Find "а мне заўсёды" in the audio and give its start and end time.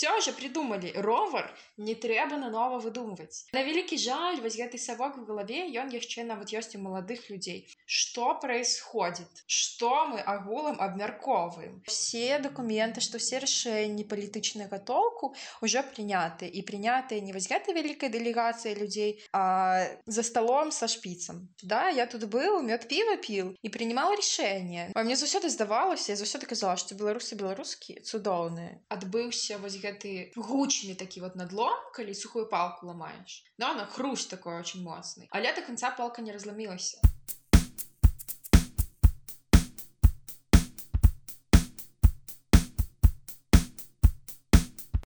24.95-25.51